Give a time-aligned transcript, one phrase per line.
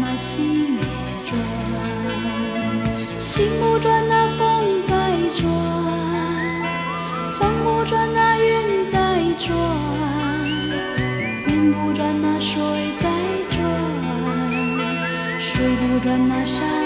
[0.00, 0.80] 那心也
[1.26, 1.38] 转；
[3.18, 5.44] 心不转，那风在转；
[7.38, 9.54] 风不转，那云在转；
[11.46, 12.60] 云不转，那水
[13.02, 13.08] 在
[13.50, 13.60] 转。
[15.38, 16.81] 水不转，那山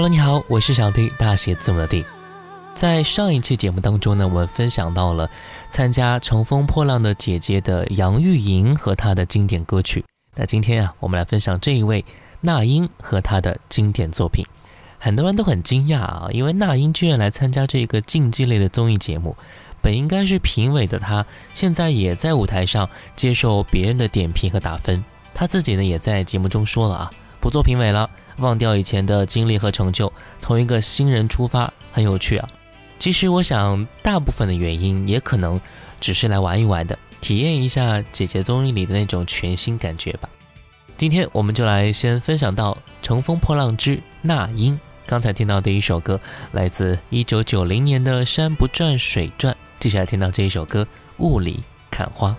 [0.00, 2.06] Hello，你好，我是小弟，大写字母的 D。
[2.74, 5.28] 在上一期节目当中呢，我们分享到了
[5.68, 10.02] 参加《乘风破浪的姐姐》的杨钰莹和她的经典歌曲。
[10.36, 12.02] 那今天啊，我们来分享这一位
[12.40, 14.42] 那英和她的经典作品。
[14.98, 19.36] 很多人都很惊讶啊，因为那英居然来参加这个竞技类的综艺节目。
[19.82, 25.04] 本应该是评委的她，现在也在舞台上接受别人的点评和打分。
[25.34, 28.08] 她自己呢，也在节目中说了啊，不做评委了，
[28.38, 32.48] 忘掉以前的经历和成就，从一个新人出发，很有趣啊。
[32.98, 35.58] 其实我想，大部分的原因也可能
[36.00, 40.28] 只是来玩一玩的，体验一下姐姐综艺里的那种全新感觉吧。
[40.98, 44.74] 今天我们就来先分享到《乘风破浪之那英》。
[45.06, 46.20] 刚才听到的一首歌
[46.52, 50.84] 来自一九九零年的《山不转水转》，接下来听到这一首歌
[51.16, 51.60] 《雾里
[51.90, 52.36] 看花》。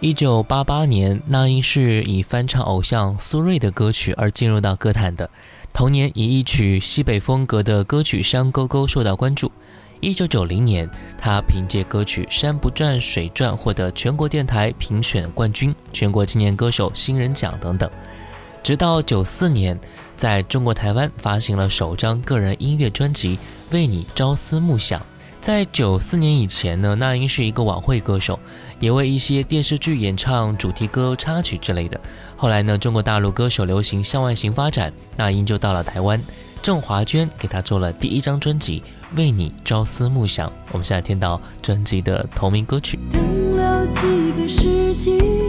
[0.00, 5.28] 一九八八年，那英是以翻唱偶像苏芮的歌曲而进入到歌坛的。
[5.74, 9.52] 同年，以一曲西北风格的歌曲《山沟沟》受到关注。
[10.00, 10.88] 一九九零年，
[11.18, 17.90] 他凭借歌曲《山不转水转》获得全国电台评选冠军、全国青年歌手新人奖等等。
[18.62, 19.78] 直到九四年，
[20.16, 23.36] 在中国台湾发行了首张个人音乐专辑
[23.70, 24.98] 《为你朝思暮想》。
[25.40, 28.38] 在九四年以前呢，那英是一个晚会歌手，
[28.78, 31.98] 也为一些电视剧演唱主题歌、插曲之类的。
[32.36, 36.20] 后来呢，中国大陆歌手流行向外行发展，那英就到了台湾，
[36.62, 38.82] 郑华娟给他做了第一张专辑
[39.16, 40.46] 《为你朝思暮想》。
[40.72, 42.98] 我们现在听到专辑的同名歌曲。
[43.10, 45.39] 等了几个世纪，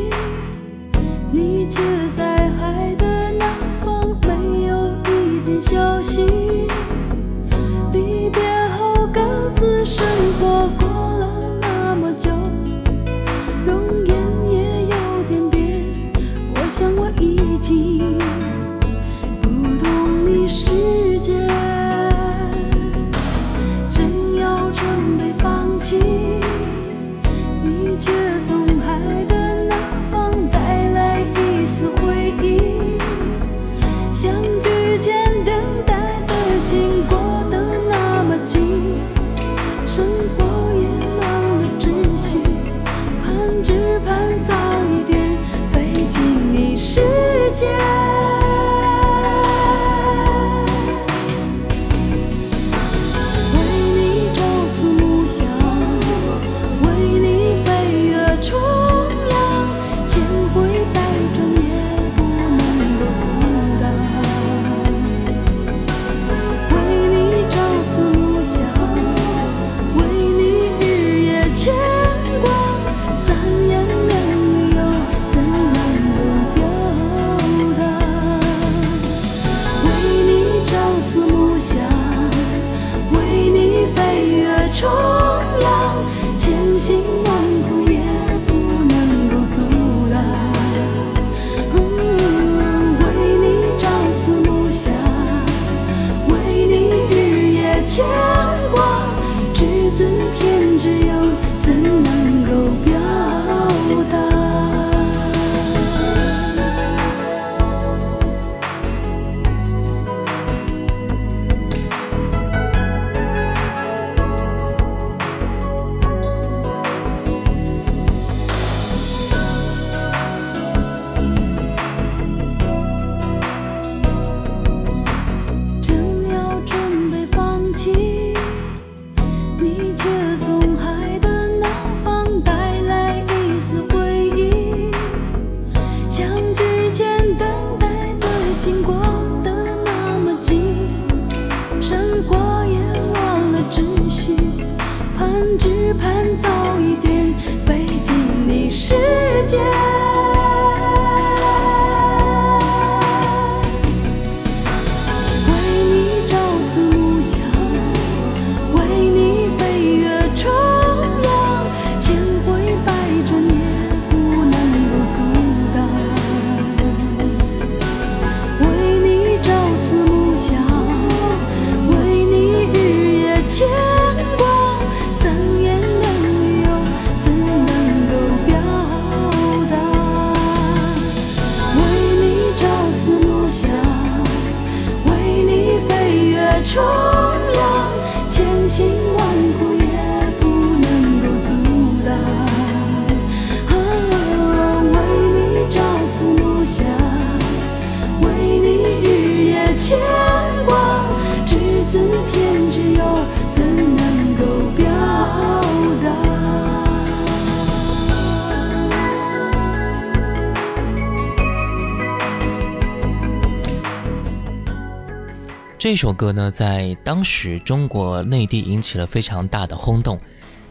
[215.92, 220.18] 这首歌呢，在当时中国内地引起了非常大的轰动。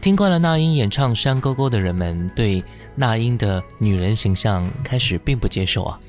[0.01, 2.63] 听惯了那英演唱《山沟沟》的人们，对
[2.95, 5.99] 那英的女人形象开始并不接受啊。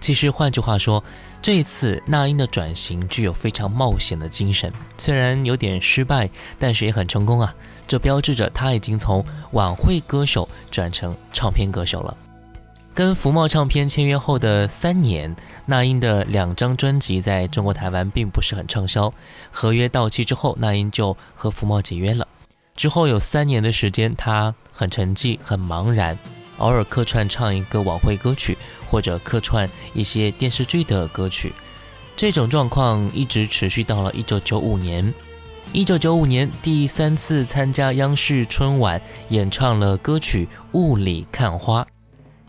[0.00, 1.04] 其实换句话说，
[1.42, 7.54] 这一次那英的转型具有非常冒险的精神，虽然有点失败，但是也很成功啊。
[7.86, 12.16] 这标志着她已经从晚会歌手转成唱片歌手了。
[12.94, 15.34] 跟福茂唱片签约后的三年，
[15.64, 19.12] 那英的两张专辑在中国台湾并不是很畅销。
[19.50, 22.28] 合约到期之后，那英就和福茂解约了。
[22.76, 26.18] 之后有三年的时间，她很沉寂、很茫然，
[26.58, 31.54] 偶尔客串唱一个晚会歌曲，或者客串一些电视剧的歌曲。
[32.14, 35.14] 这种状况一直持续到了1995年。
[35.72, 41.82] 1995年，第三次参加央视春晚，演唱了歌曲《雾里看花》。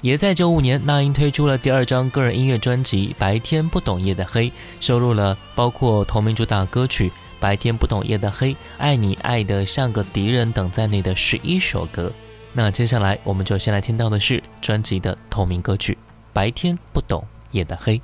[0.03, 4.49] 也在九五年，那英推出了第二张个人音乐专辑《白天不懂夜的黑》，
[4.81, 7.07] 收录了包括同名主打歌曲
[7.39, 12.11] 《白天不懂夜的黑》《爱你爱的像个敌人》等在内的十一首歌。
[12.51, 15.93] 那接下来我们就先来听到的是专辑的同名歌曲
[16.33, 17.97] 《白天不懂夜的黑》。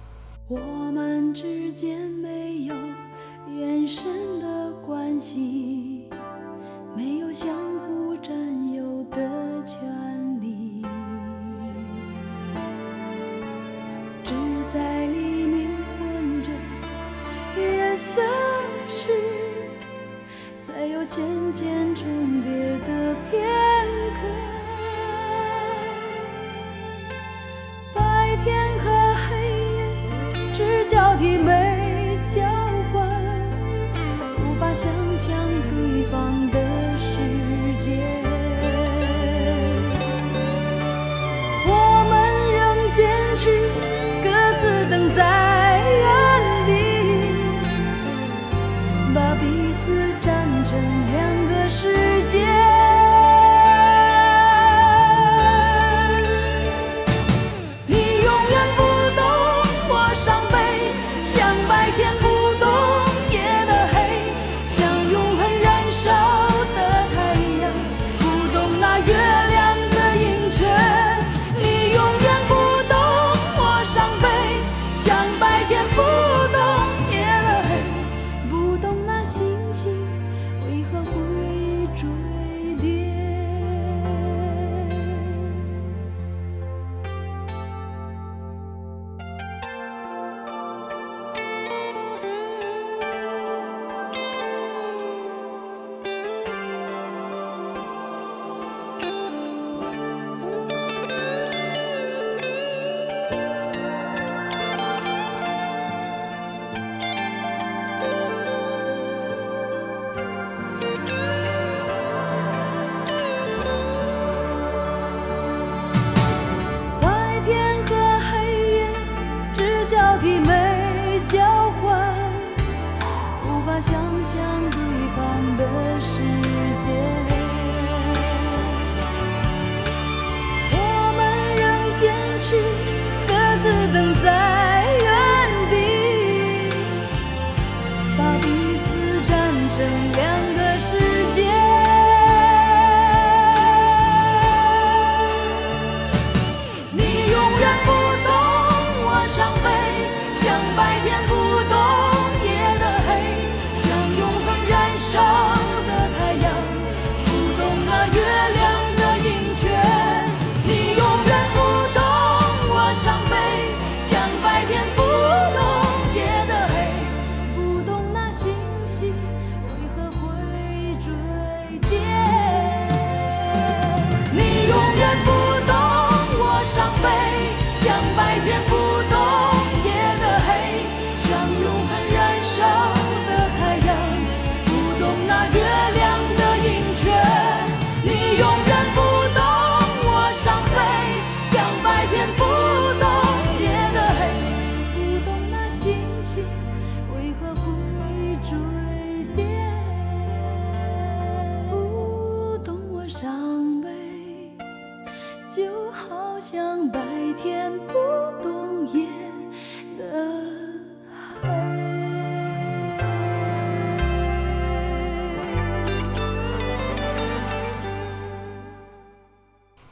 [21.20, 22.50] 渐渐重叠
[22.88, 23.69] 的片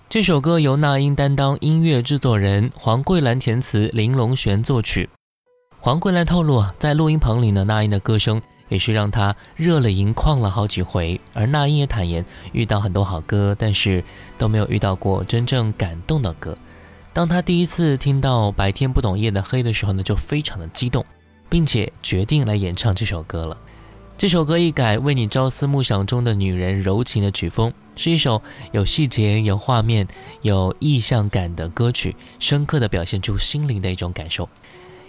[0.10, 5.10] 这首歌由那英担当音乐制作人，黄桂兰填词，林龙璇作曲。
[5.80, 11.20] 黄桂兰透露啊，在录音棚里呢，那英的歌声也是让她热泪盈眶了好几回。
[11.34, 14.02] 而那英也坦言，遇到很多好歌，但是
[14.38, 16.58] 都没有遇到过真正感动的歌。
[17.12, 21.06] 当他第一次听到《白天不懂夜的黑》的时候呢，就非常的激动，
[21.50, 23.58] 并且决定来演唱这首歌了。
[24.18, 30.08] 这首歌一改为你朝思暮想中的女人柔情的曲风，是一首有细节、有画面、
[30.42, 34.50] 有意象感的歌曲，深刻地表现出心灵的一种感受。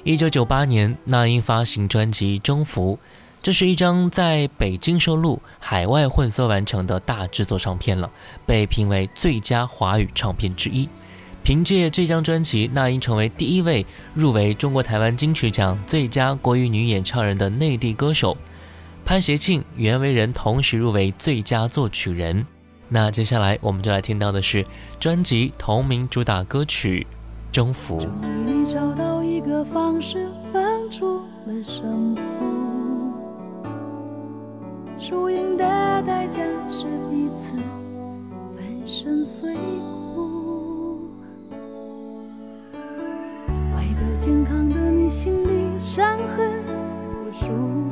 [0.04, 2.98] 一九九八年，那英发行专辑《征服》，
[3.42, 8.10] 这是一张在北京收录、海外混缩完成的大制作唱片了，
[8.44, 10.86] 被评为最佳华语唱片之一。
[11.42, 18.36] 凭借这张专辑，那英成为第一位入围中国台湾金曲奖最佳国语女演唱人的内地歌手。
[19.08, 22.44] 潘协庆、袁惟仁同时入围最佳作曲人。
[22.90, 24.66] 那接下来我们就来听到的是
[25.00, 27.06] 专辑同名主打歌曲
[27.50, 27.98] 《征服》。
[28.02, 33.14] 终于你找到一个方式分出了胜负，
[34.98, 35.64] 输赢的
[36.02, 37.56] 代价是彼此
[38.54, 39.54] 粉身碎
[40.14, 41.10] 骨。
[43.74, 46.62] 外表健康的你，心里伤痕
[47.26, 47.87] 无数。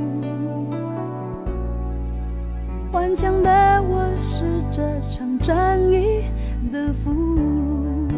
[3.16, 6.26] 强的我是这场战役
[6.70, 8.10] 的俘虏，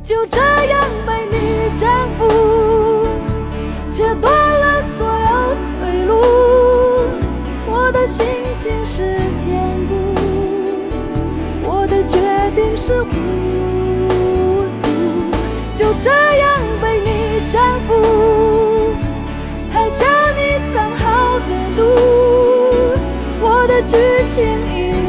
[0.00, 1.36] 就这样被你
[1.76, 3.08] 征服，
[3.90, 6.14] 切断了所有退路。
[7.68, 9.50] 我的心情是坚
[9.88, 9.94] 固，
[11.64, 12.20] 我的决
[12.54, 13.10] 定是糊
[14.78, 14.86] 涂，
[15.74, 17.92] 就这样被你征服，
[23.88, 23.96] 剧
[24.26, 25.07] 情已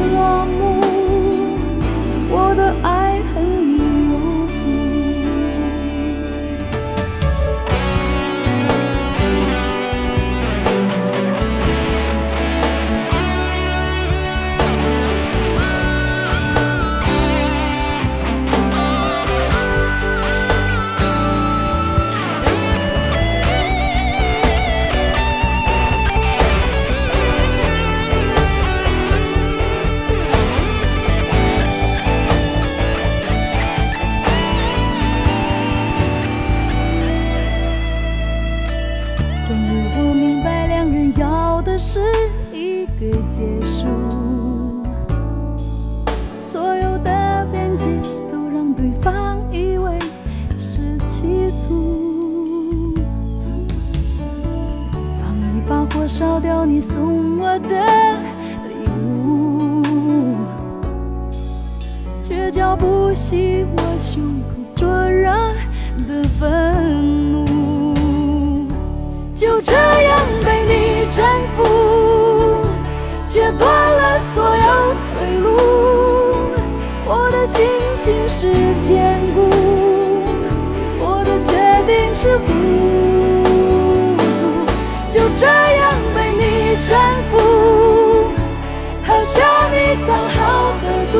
[89.96, 91.18] 藏好的毒。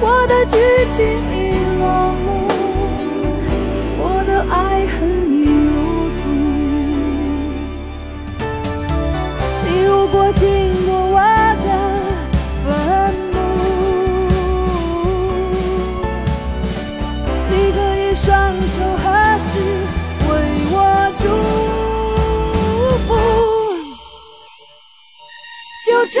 [0.00, 0.56] 我的剧
[0.90, 1.34] 情已
[1.78, 1.82] 落
[2.24, 2.24] 幕，
[3.98, 4.54] 我的爱
[4.86, 4.94] 恨
[5.30, 5.32] 已
[5.64, 5.72] 入
[6.18, 6.22] 土。
[9.64, 10.42] 你如果经
[10.86, 11.18] 过我
[11.64, 11.66] 的
[12.64, 12.66] 坟
[13.32, 13.34] 墓，
[17.48, 18.28] 你可以双
[18.68, 19.04] 手合
[19.38, 19.48] 十
[20.28, 20.30] 为
[20.70, 20.74] 我
[21.18, 21.22] 祝
[23.06, 23.08] 福。
[25.86, 26.20] 就这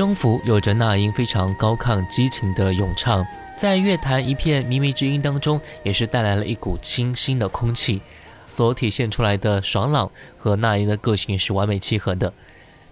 [0.00, 3.22] 征服》有着那英非常高亢激情的咏唱，
[3.54, 8.00] 在乐坛一片靡靡之音当中，也是带来了一股清新的空气。
[8.46, 12.30] 所体现出来的爽朗和那英的个性是完美契合的。《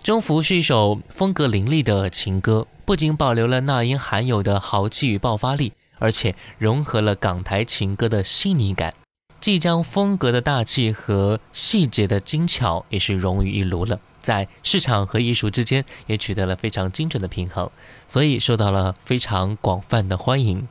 [0.03, 8.93] 征服》是一首风格凌厉的情歌，不仅保留了那英含有的豪气与爆发力，而且融合了港台情歌的细腻感，
[9.41, 17.71] 既将风格的大气和细节的精巧也是融于一炉了，在市场和艺术之间也取得了非常精准的平衡，
[18.07, 20.69] 所以受到了非常广泛的欢迎。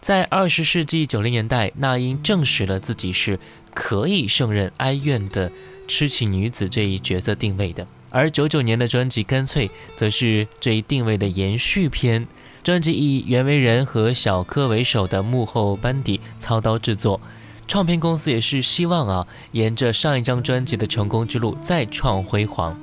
[0.00, 3.40] 在二十世纪九零年代，那英证实了自己是
[3.74, 5.50] 可以胜任哀怨的
[5.88, 7.86] 痴情女子这一角色定位的。
[8.10, 12.26] 而九九年的专辑《干脆》则是这一定位的延续篇。
[12.62, 17.20] 专辑以袁惟仁和小柯为首的幕后班底操刀制作，
[17.68, 22.74] 唱片公司也是希望啊，沿着上一张专辑的成功之路再创辉煌。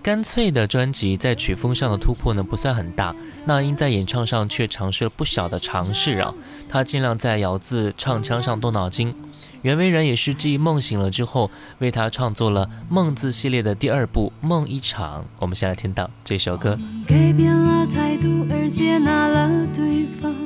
[0.00, 3.12] 干脆的专辑在曲风上的突破呢不算很大，
[3.46, 6.32] 那英在演唱上却尝试了不小的尝试啊。
[6.68, 9.12] 他尽量在咬字唱腔上动脑筋。
[9.62, 15.22] 袁惟仁也是继《梦醒了》之后，为他创作了《梦》字系列的第二部《梦一场》。
[15.40, 16.78] 我们先来听到这首歌。
[17.08, 20.45] 改变了态度，而接纳了对方。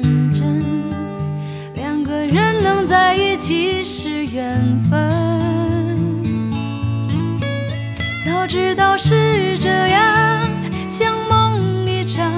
[3.41, 5.41] 其实缘分。
[8.23, 10.47] 早知道是这样，
[10.87, 12.31] 像梦一场，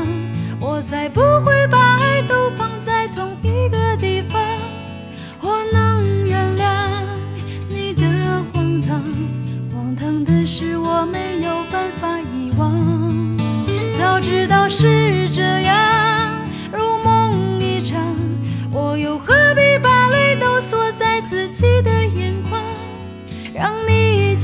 [0.62, 1.53] 我才不会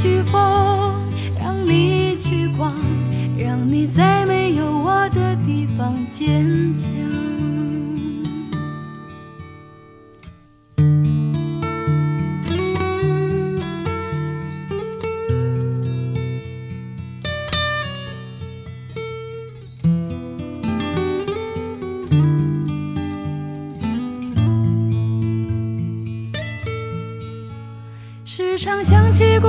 [0.01, 0.39] 去疯。
[1.37, 2.73] 让你去狂，
[3.37, 6.89] 让你在没有我的地方坚强。
[28.25, 29.48] 时常想起过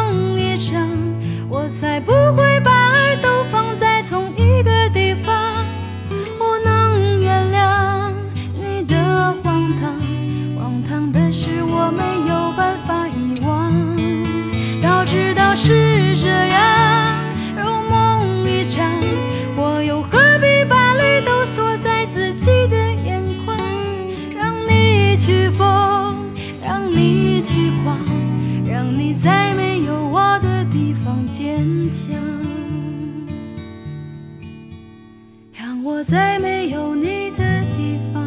[36.11, 38.21] 在没有你的地方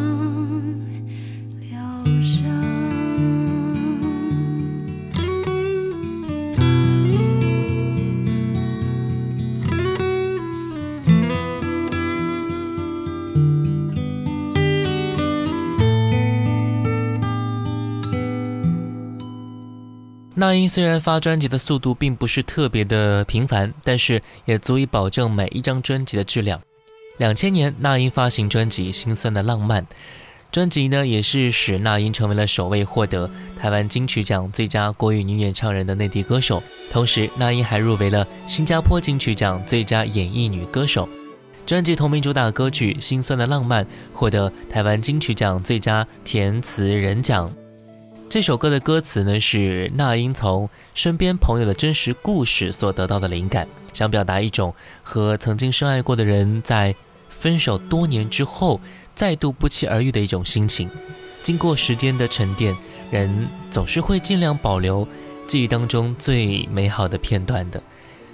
[1.69, 1.77] 疗
[2.19, 2.43] 伤。
[20.33, 26.59] 那英虽然发专辑的速度并不是特别的频繁，但是也足以保证每一张专辑的质量。
[27.17, 29.83] 两千年，那英发行专辑《心酸的浪漫》，
[30.51, 36.61] 专辑呢也是使那英成为了首位获得台湾金曲奖最佳国语女演唱人的内地歌手。
[36.91, 41.07] 同时，那英还入围了新加坡金曲奖最佳演绎女歌手。
[41.65, 47.51] 专辑同名主打歌曲《心酸的浪漫》获得台湾金曲奖最佳填词人奖。
[48.29, 56.93] 这首歌的歌词呢，是那英从身边朋友的真实故事所得到的灵感，想表达一种和曾经深爱过的人在
[57.39, 58.79] 分手多年之后
[59.13, 60.89] 再度不期而遇的一种心情。
[61.43, 62.75] 经过时间的沉淀，
[63.11, 65.07] 人总是会尽量保留
[65.45, 67.81] 记忆当中最美好的片段的。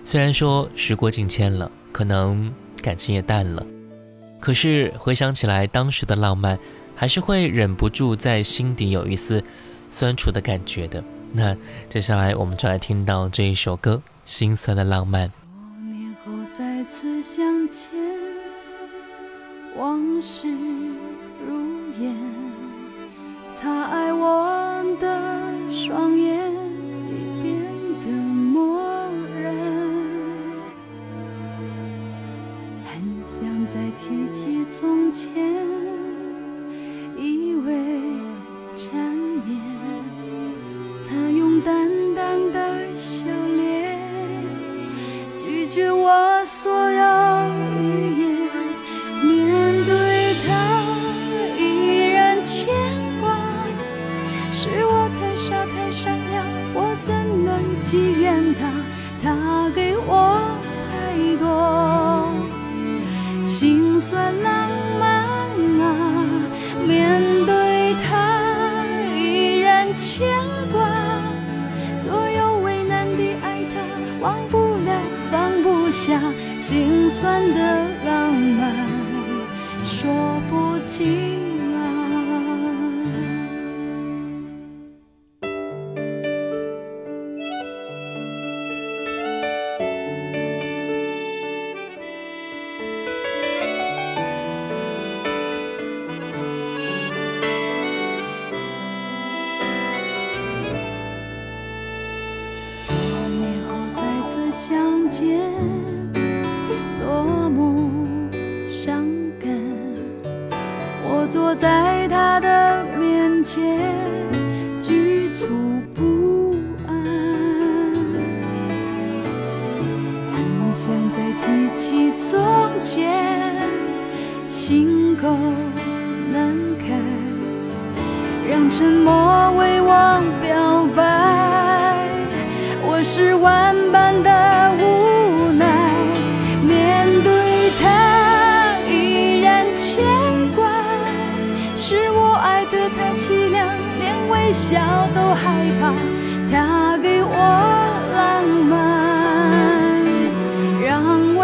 [0.03, 3.65] 虽然说时过境迁了，可能感情也淡了，
[4.39, 6.57] 可是回想起来当时的浪漫，
[6.95, 9.43] 还是会忍不住在心底有一丝
[9.89, 11.03] 酸楚的感觉的。
[11.33, 11.55] 那
[11.89, 15.29] 接下来我们就来听到这一首歌《心酸的浪漫》。
[15.31, 17.91] 多年后再次相见，
[19.77, 20.47] 往事
[21.45, 21.59] 如
[21.99, 22.15] 烟。
[23.55, 26.51] 他爱我的双眼
[27.09, 27.55] 已变
[28.01, 28.81] 得漠
[29.39, 29.55] 然，
[32.83, 35.55] 很想再提起从前，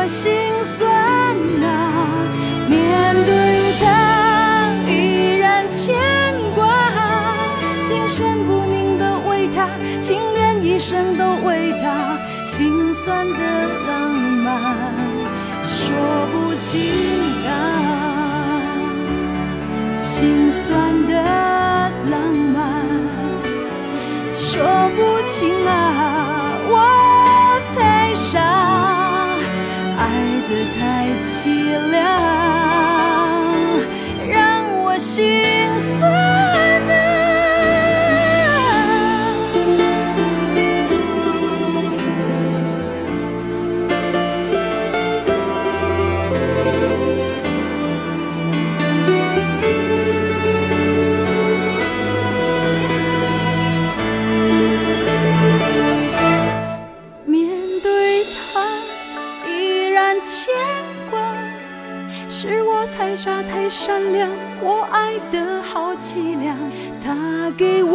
[0.08, 0.32] 心
[0.64, 0.90] 酸
[1.64, 2.28] 啊。
[2.70, 5.96] 面对他依然牵
[6.56, 6.66] 挂，
[7.80, 9.68] 心神不宁的为他，
[10.02, 14.76] 情愿一生都为他，心酸的浪漫
[15.64, 15.96] 说
[16.32, 16.92] 不尽
[17.46, 17.52] 啊，
[20.02, 20.97] 心酸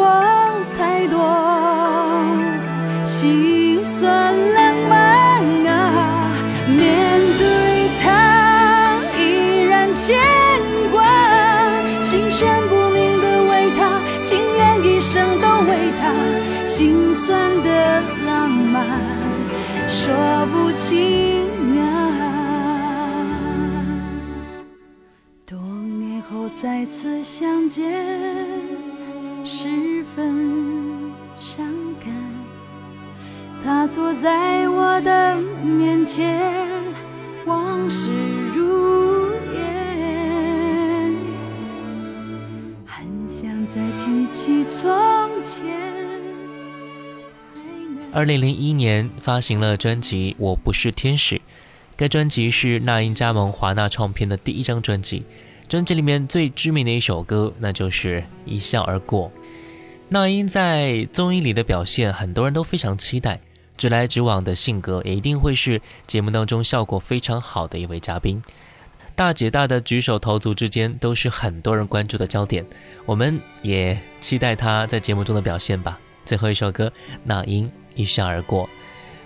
[0.02, 0.08] 他给我
[0.76, 1.16] 太多
[3.04, 6.30] 心酸浪漫啊。
[6.68, 9.20] 面对他依
[9.68, 10.18] 然牵
[10.90, 11.04] 挂，
[12.00, 16.12] 心神不宁的为他，情愿一生都为他，
[16.66, 18.86] 心酸的浪漫
[19.88, 20.12] 说
[20.52, 21.46] 不清
[21.80, 21.82] 啊。
[25.46, 25.58] 多
[25.98, 27.84] 年后再次相见，
[29.44, 29.68] 是
[30.14, 31.66] 分伤
[32.04, 32.12] 感。
[33.64, 36.82] 他坐在我的面前，
[37.46, 38.10] 往事
[38.54, 41.14] 如烟，
[42.84, 44.90] 很想再提起从
[45.42, 45.64] 前。
[48.12, 51.36] 二零零一年发行了专辑《我不是天使》，
[51.96, 55.24] 该专辑是那英加盟华纳唱片的第一张专辑。
[55.68, 59.28] 专辑里面最知名的一首歌，那就是《一笑而过》。
[60.12, 63.40] 那英在综艺里的表现，很多人都非常期待。
[63.78, 68.42] 直来直往的性格，也一定会是节目当中效果非常好的一位嘉宾。
[69.16, 72.62] 大姐大的举手投足之间，都是很多人关注的焦点。
[73.06, 75.98] 我们也期待她在节目中的表现吧。
[76.26, 76.92] 最后一首歌，
[77.24, 78.68] 那英一笑而过。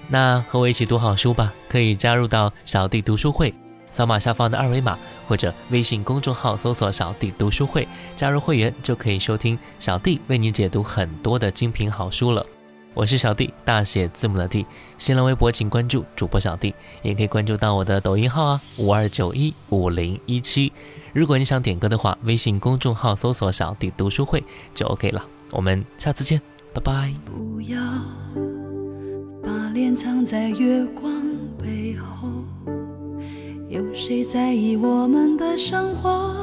[0.07, 3.53] 那和我一起读好书吧，可以加入到小弟读书会，
[3.97, 12.45] 扫码下方的二维码，或者微信公众号搜索“小弟读书会”，加入会员就可以收听小弟为你解读很多的精品好书了。
[12.93, 14.67] 我是小弟，大写字母的弟。
[14.99, 20.71] 新浪微博请关注主播小弟，也可以关注到我的抖音号啊，五二九一五零一七。
[21.15, 24.45] 如果你想点歌的话，微信公众号搜索“小弟读书会”
[24.77, 25.25] 就 OK 了。
[25.53, 26.39] 我们下次见，
[26.75, 27.15] 拜拜。
[27.25, 27.81] 不要
[29.43, 31.11] 把脸藏在月光
[31.59, 32.26] 背后，
[33.77, 36.35] 有谁在意我们的生活？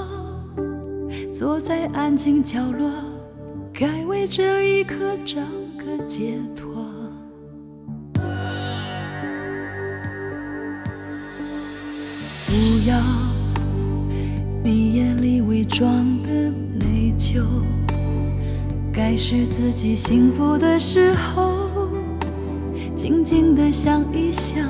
[1.34, 2.88] 坐在安静角落，
[3.74, 5.42] 该为这一刻找
[5.76, 6.72] 个解脱。
[12.46, 13.02] 不要
[14.64, 16.32] 你眼里伪装的
[16.86, 17.42] 内疚。
[18.94, 21.68] 该是自己幸福的时候，
[22.96, 24.70] 静静的想一想，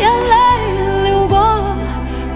[0.00, 1.36] 眼泪流过，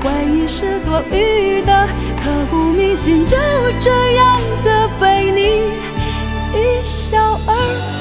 [0.03, 3.37] 回忆是多余的，刻骨铭心，就
[3.81, 5.73] 这样的被你
[6.53, 7.55] 一笑而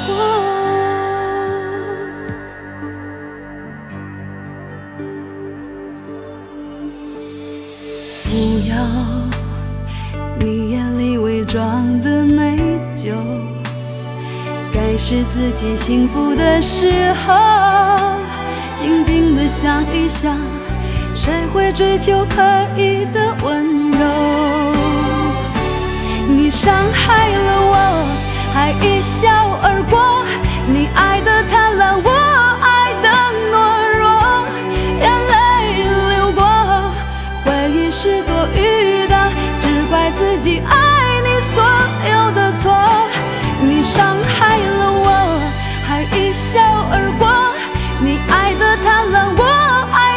[0.06, 0.14] 过。
[8.26, 8.32] 不
[8.68, 8.76] 要
[10.40, 12.58] 你眼里伪装的内
[12.96, 13.14] 疚，
[14.74, 17.34] 该是自己幸福的时候，
[18.84, 20.38] 静静的想一想，
[21.16, 22.44] 谁会追求刻
[22.76, 24.74] 意的温柔？
[26.28, 28.06] 你伤害了我，
[28.54, 29.30] 还一笑
[29.64, 30.26] 而过。
[30.68, 31.13] 你爱
[48.82, 49.44] 贪婪，我
[49.92, 50.13] 爱